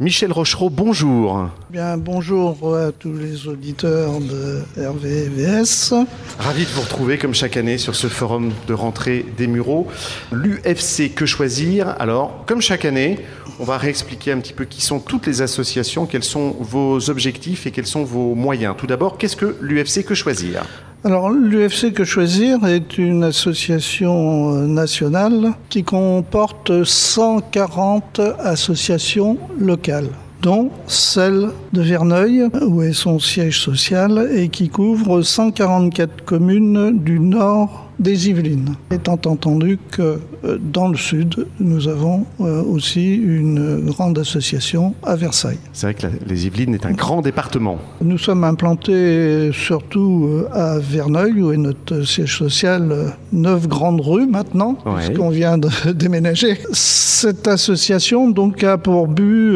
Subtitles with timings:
[0.00, 1.50] Michel Rochereau, bonjour.
[1.70, 5.94] Bien, bonjour à tous les auditeurs de RVVS.
[6.36, 9.86] Ravi de vous retrouver comme chaque année sur ce forum de rentrée des Mureaux.
[10.32, 11.94] L'UFC Que Choisir?
[12.00, 13.20] Alors, comme chaque année,
[13.60, 17.68] on va réexpliquer un petit peu qui sont toutes les associations, quels sont vos objectifs
[17.68, 18.74] et quels sont vos moyens.
[18.76, 20.64] Tout d'abord, qu'est-ce que l'UFC Que Choisir?
[21.06, 30.08] Alors, l'UFC Que Choisir est une association euh, nationale qui comporte 140 associations locales
[30.40, 37.20] dont celle de Verneuil, où est son siège social, et qui couvre 144 communes du
[37.20, 38.74] nord des Yvelines.
[38.90, 45.16] Étant entendu que euh, dans le sud, nous avons euh, aussi une grande association à
[45.16, 45.58] Versailles.
[45.72, 47.78] C'est vrai que les Yvelines est un grand département.
[48.02, 54.26] Nous sommes implantés surtout euh, à Verneuil, où est notre siège social, neuf grandes rues
[54.26, 56.58] maintenant, puisqu'on vient de déménager.
[56.72, 59.54] Cette association donc a pour but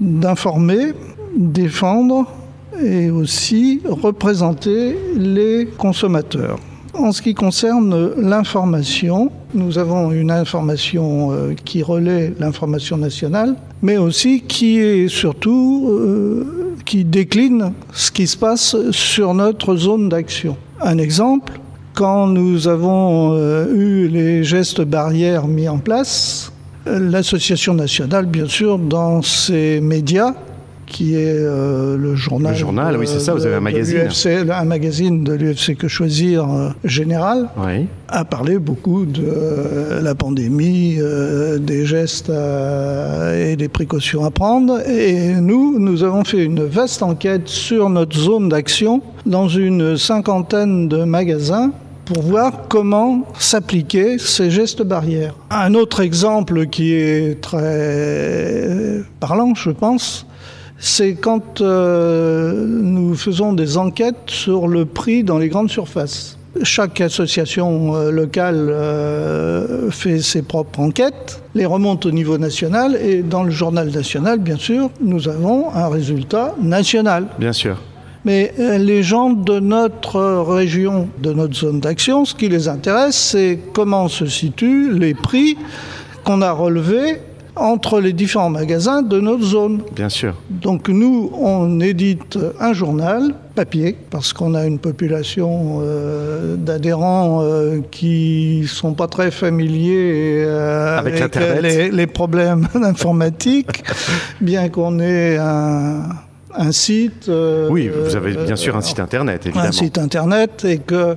[0.00, 0.92] d'informer,
[1.36, 2.26] défendre
[2.82, 6.58] et aussi représenter les consommateurs.
[6.98, 13.98] En ce qui concerne l'information, nous avons une information euh, qui relaie l'information nationale, mais
[13.98, 20.56] aussi qui est surtout euh, qui décline ce qui se passe sur notre zone d'action.
[20.80, 21.60] Un exemple,
[21.94, 26.50] quand nous avons euh, eu les gestes barrières mis en place,
[26.86, 30.34] l'association nationale, bien sûr, dans ses médias,
[30.86, 32.52] qui est euh, le journal.
[32.52, 34.08] Le journal, oui, c'est ça, vous avez un magazine.
[34.50, 37.86] un magazine de l'UFC Que Choisir euh, Général, oui.
[38.08, 40.98] a parlé beaucoup de euh, la pandémie,
[41.60, 44.80] des gestes et des précautions à prendre.
[44.88, 50.88] Et nous, nous avons fait une vaste enquête sur notre zone d'action dans une cinquantaine
[50.88, 51.72] de magasins
[52.06, 55.34] pour voir comment s'appliquer ces gestes barrières.
[55.50, 60.26] Un autre exemple qui est très parlant, je pense,
[60.78, 66.38] c'est quand euh, nous faisons des enquêtes sur le prix dans les grandes surfaces.
[66.62, 73.22] Chaque association euh, locale euh, fait ses propres enquêtes, les remonte au niveau national et
[73.22, 77.26] dans le journal national, bien sûr, nous avons un résultat national.
[77.38, 77.76] Bien sûr.
[78.24, 83.60] Mais les gens de notre région, de notre zone d'action, ce qui les intéresse, c'est
[83.72, 85.56] comment se situent les prix
[86.24, 87.20] qu'on a relevés
[87.56, 89.82] entre les différents magasins de notre zone.
[89.94, 90.34] Bien sûr.
[90.50, 97.80] Donc nous, on édite un journal papier parce qu'on a une population euh, d'adhérents euh,
[97.90, 101.14] qui sont pas très familiers euh, avec,
[101.92, 103.82] les, problèmes informatiques,
[104.40, 106.02] bien qu'on ait un,
[106.54, 107.30] un site.
[107.70, 109.68] oui, vous avez bien sûr un site internet, évidemment.
[109.68, 111.16] Un site internet et que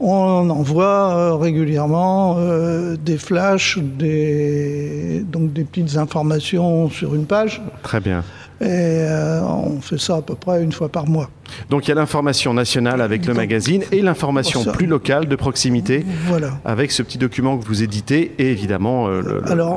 [0.00, 7.62] on envoie euh, régulièrement euh, des flashs, des, donc des petites informations sur une page.
[7.82, 8.24] Très bien.
[8.60, 11.28] Et euh, on fait ça à peu près une fois par mois.
[11.70, 16.04] Donc il y a l'information nationale avec le magazine et l'information plus locale de proximité
[16.26, 16.58] voilà.
[16.64, 19.22] avec ce petit document que vous éditez et évidemment euh,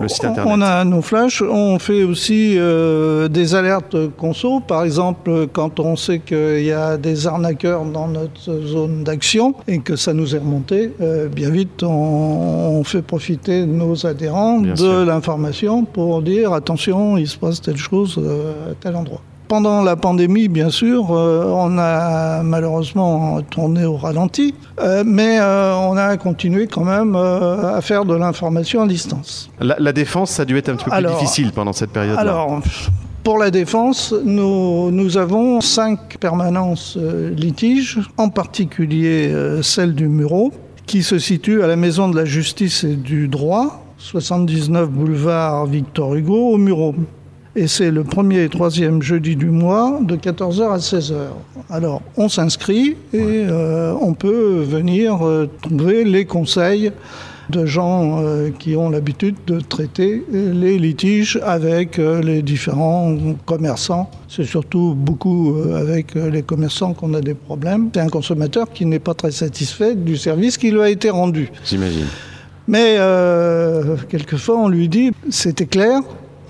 [0.01, 0.53] le, site internet.
[0.55, 4.59] On a nos flashs, on fait aussi euh, des alertes conso.
[4.59, 9.79] Par exemple, quand on sait qu'il y a des arnaqueurs dans notre zone d'action et
[9.79, 15.83] que ça nous est remonté, euh, bien vite on, fait profiter nos adhérents de l'information
[15.83, 18.17] pour dire attention, il se passe telle chose
[18.69, 19.21] à tel endroit.
[19.47, 25.73] Pendant la pandémie, bien sûr, euh, on a malheureusement tourné au ralenti, euh, mais euh,
[25.73, 29.49] on a continué quand même à faire de l'information à distance.
[29.61, 32.19] La, défense, ça a dû être un petit peu plus difficile pendant cette période-là.
[32.19, 32.59] Alors,
[33.23, 40.51] pour la défense, nous, nous avons cinq permanences litiges, en particulier celle du Muro,
[40.85, 46.15] qui se situe à la Maison de la Justice et du Droit, 79 boulevard Victor
[46.15, 46.93] Hugo, au Muro
[47.57, 51.15] et c'est le premier et troisième jeudi du mois de 14h à 16h.
[51.71, 56.91] Alors on s'inscrit et euh, on peut venir euh, trouver les conseils
[57.49, 64.11] de gens euh, qui ont l'habitude de traiter les litiges avec les différents commerçants.
[64.29, 67.89] C'est surtout beaucoup avec les commerçants qu'on a des problèmes.
[67.91, 71.49] C'est un consommateur qui n'est pas très satisfait du service qui lui a été rendu.
[71.65, 72.05] J'imagine.
[72.67, 72.97] Mais
[74.09, 76.01] quelquefois on lui dit c'était clair,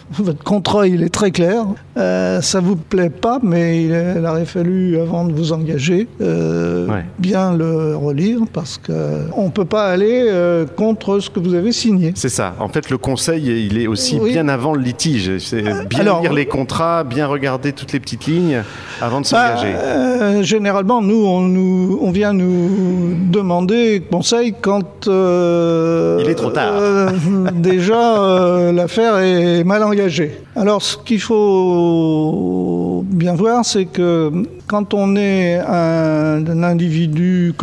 [0.20, 1.66] votre contrat, il est très clair.
[1.98, 6.88] Euh, ça vous plaît pas, mais il, aurait fallu, avant de vous engager, euh,
[7.20, 11.72] bien le relire parce qu'on ne peut pas aller euh, contre ce que vous avez
[11.72, 12.14] signé.
[12.16, 12.56] C'est ça.
[12.60, 15.38] En fait, le conseil, il est aussi bien avant le litige.
[15.40, 18.62] C'est bien lire les contrats, bien regarder toutes les petites lignes
[19.02, 20.44] avant de bah, s'engager.
[20.44, 25.08] généralement, nous on, nous, on vient nous demander conseil quand...
[25.08, 27.12] il est trop tard.
[27.54, 30.32] déjà, l'affaire est mal engagée voyager.
[30.56, 34.32] Alors, ce qu'il faut bien voir, c'est que
[34.68, 37.54] quand on est un, individu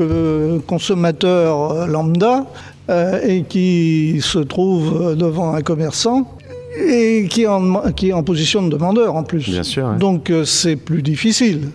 [0.66, 2.46] consommateur lambda
[2.90, 6.36] euh, et qui se trouve devant un commerçant,
[6.76, 9.48] et qui est, en, qui est en position de demandeur en plus.
[9.48, 9.94] Bien sûr.
[9.94, 11.69] Donc euh, c'est plus difficile.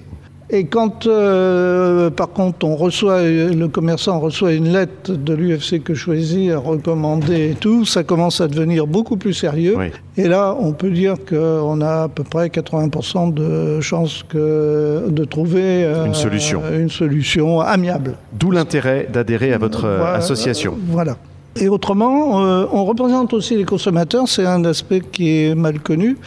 [0.51, 5.93] Et quand, euh, par contre, on reçoit, le commerçant reçoit une lettre de l'UFC que
[5.93, 9.77] choisir, recommandée et tout, ça commence à devenir beaucoup plus sérieux.
[10.17, 15.23] Et là, on peut dire qu'on a à peu près 80% de chances que, de
[15.23, 16.63] trouver euh, une, solution.
[16.73, 18.15] une solution amiable.
[18.33, 20.75] D'où l'intérêt d'adhérer à votre association.
[20.87, 21.17] Voilà.
[21.55, 26.17] Et autrement, euh, on représente aussi les consommateurs, c'est un aspect qui est mal connu.